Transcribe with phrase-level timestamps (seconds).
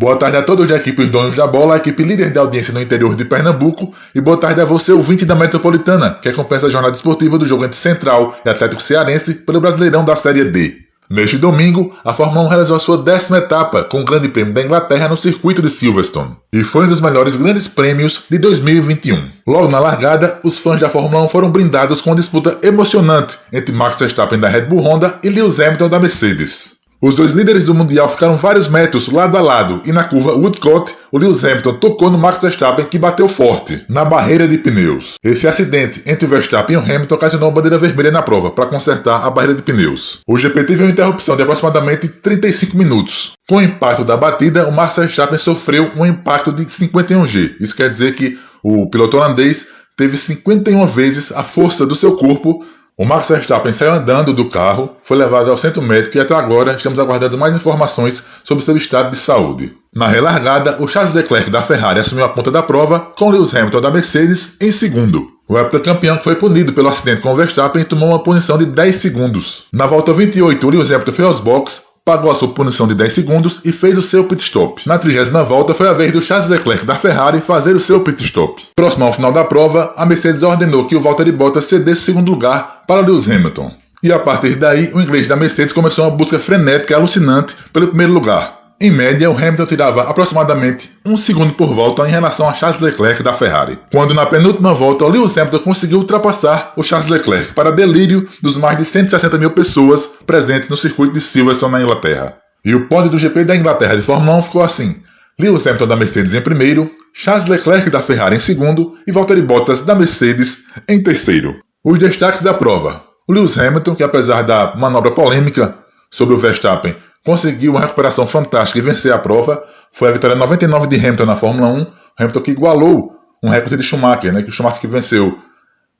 [0.00, 2.72] Boa tarde a todos da equipe Os Donos da Bola, a equipe líder de audiência
[2.72, 6.70] no interior de Pernambuco, e boa tarde a você, ouvinte da Metropolitana, que acompanha a
[6.70, 10.72] jornada esportiva do jogo entre Central e Atlético Cearense pelo Brasileirão da Série D.
[11.10, 14.62] Neste domingo, a Fórmula 1 realizou a sua décima etapa com o Grande Prêmio da
[14.62, 19.28] Inglaterra no circuito de Silverstone, e foi um dos melhores grandes prêmios de 2021.
[19.46, 23.74] Logo na largada, os fãs da Fórmula 1 foram brindados com uma disputa emocionante entre
[23.74, 26.79] Max Verstappen da Red Bull Honda e Lewis Hamilton da Mercedes.
[27.02, 30.94] Os dois líderes do Mundial ficaram vários metros lado a lado e na curva Woodcote,
[31.10, 35.14] o Lewis Hamilton tocou no Max Verstappen que bateu forte na barreira de pneus.
[35.24, 38.66] Esse acidente entre o Verstappen e o Hamilton ocasionou uma bandeira vermelha na prova para
[38.66, 40.18] consertar a barreira de pneus.
[40.28, 43.32] O GP teve uma interrupção de aproximadamente 35 minutos.
[43.48, 47.54] Com o impacto da batida, o Max Verstappen sofreu um impacto de 51G.
[47.60, 52.62] Isso quer dizer que o piloto holandês teve 51 vezes a força do seu corpo
[53.00, 56.74] o Max Verstappen saiu andando do carro, foi levado ao centro médico e até agora
[56.74, 59.72] estamos aguardando mais informações sobre seu estado de saúde.
[59.96, 63.80] Na relargada, o Charles Leclerc da Ferrari assumiu a ponta da prova, com Lewis Hamilton
[63.80, 65.28] da Mercedes em segundo.
[65.48, 68.94] O heptacampeão foi punido pelo acidente com o Verstappen e tomou uma punição de 10
[68.96, 69.64] segundos.
[69.72, 71.80] Na volta 28, o Lewis Hamilton foi aos boxes,
[72.10, 74.82] pagou a sua punição de 10 segundos e fez o seu pit stop.
[74.84, 78.24] Na trigésima volta foi a vez do Charles Leclerc da Ferrari fazer o seu pit
[78.24, 78.60] stop.
[78.74, 82.82] Próximo ao final da prova, a Mercedes ordenou que o Valtteri Bottas cedesse segundo lugar
[82.84, 83.72] para Lewis Hamilton.
[84.02, 87.86] E a partir daí, o inglês da Mercedes começou uma busca frenética e alucinante pelo
[87.86, 88.59] primeiro lugar.
[88.82, 93.22] Em média, o Hamilton tirava aproximadamente um segundo por volta em relação a Charles Leclerc
[93.22, 98.26] da Ferrari, quando na penúltima volta Lewis Hamilton conseguiu ultrapassar o Charles Leclerc para delírio
[98.40, 102.38] dos mais de 160 mil pessoas presentes no circuito de Silverstone na Inglaterra.
[102.64, 105.02] E o pódio do GP da Inglaterra de Fórmula 1 ficou assim:
[105.38, 109.82] Lewis Hamilton da Mercedes em primeiro, Charles Leclerc da Ferrari em segundo e Valtteri Bottas
[109.82, 111.56] da Mercedes em terceiro.
[111.84, 115.74] Os destaques da prova: o Lewis Hamilton, que apesar da manobra polêmica
[116.10, 119.62] sobre o Verstappen, conseguiu uma recuperação fantástica e vencer a prova.
[119.92, 121.86] Foi a vitória 99 de Hamilton na Fórmula 1.
[122.18, 123.12] Hamilton que igualou
[123.42, 125.38] um recorde de Schumacher, né, que o Schumacher que venceu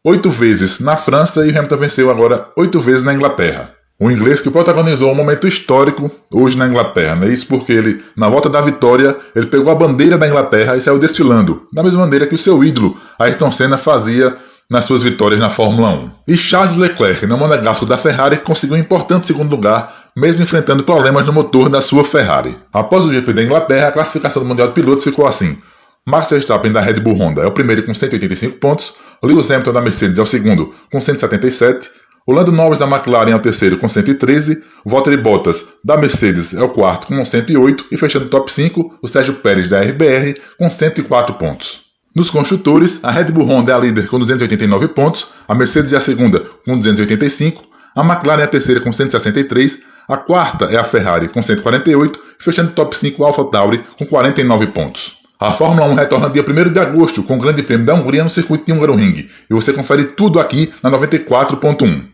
[0.05, 3.75] oito vezes na França e Hamilton venceu agora oito vezes na Inglaterra.
[4.03, 7.29] O inglês que protagonizou um momento histórico hoje na Inglaterra, né?
[7.29, 10.99] Isso porque ele, na volta da vitória, ele pegou a bandeira da Inglaterra e saiu
[10.99, 14.39] desfilando, da mesma maneira que o seu ídolo, Ayrton Senna, fazia
[14.71, 16.11] nas suas vitórias na Fórmula 1.
[16.29, 21.27] E Charles Leclerc, no monegasco da Ferrari, conseguiu um importante segundo lugar, mesmo enfrentando problemas
[21.27, 22.57] no motor da sua Ferrari.
[22.73, 25.59] Após o GP da Inglaterra, a classificação do Mundial de Pilotos ficou assim.
[26.07, 29.83] Max Verstappen da Red Bull Honda é o primeiro com 185 pontos, Lewis Hamilton da
[29.83, 31.91] Mercedes é o segundo com 177,
[32.27, 36.55] o Lando Norris da McLaren é o terceiro com 113, o Valtteri Bottas da Mercedes
[36.55, 40.39] é o quarto com 108 e fechando o top 5, o Sérgio Pérez da RBR
[40.59, 41.87] com 104 pontos.
[42.15, 45.97] Nos construtores, a Red Bull Honda é a líder com 289 pontos, a Mercedes é
[45.97, 47.65] a segunda com 285,
[47.97, 52.71] a McLaren é a terceira com 163, a quarta é a Ferrari com 148, fechando
[52.71, 55.19] o top 5 a AlphaTauri com 49 pontos.
[55.39, 58.29] A Fórmula 1 retorna dia 1 de agosto com o Grande Prêmio da Hungria no
[58.29, 62.07] circuito de Hungaroring e você confere tudo aqui na 94.1.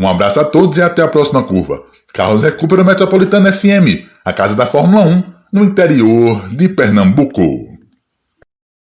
[0.00, 1.84] Um abraço a todos e até a próxima curva.
[2.10, 5.22] Carlos Recupera Metropolitana FM, a casa da Fórmula 1
[5.52, 7.65] no interior de Pernambuco.